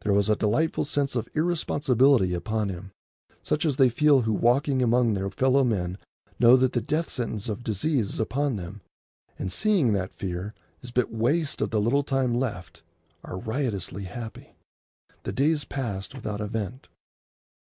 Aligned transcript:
There 0.00 0.14
was 0.14 0.30
a 0.30 0.34
delightful 0.34 0.86
sense 0.86 1.14
of 1.14 1.28
irresponsibility 1.34 2.32
upon 2.32 2.70
him, 2.70 2.92
such 3.42 3.66
as 3.66 3.76
they 3.76 3.90
feel 3.90 4.22
who 4.22 4.32
walking 4.32 4.80
among 4.80 5.12
their 5.12 5.28
fellow 5.28 5.62
men 5.62 5.98
know 6.40 6.56
that 6.56 6.72
the 6.72 6.80
death 6.80 7.10
sentence 7.10 7.50
of 7.50 7.62
disease 7.64 8.14
is 8.14 8.18
upon 8.18 8.56
them, 8.56 8.80
and, 9.38 9.52
seeing 9.52 9.92
that 9.92 10.14
fear 10.14 10.54
is 10.80 10.90
but 10.90 11.12
waste 11.12 11.60
of 11.60 11.68
the 11.68 11.82
little 11.82 12.02
time 12.02 12.32
left, 12.32 12.80
are 13.22 13.36
riotously 13.36 14.04
happy. 14.04 14.56
The 15.24 15.32
days 15.32 15.64
passed 15.64 16.14
without 16.14 16.40
event. 16.40 16.88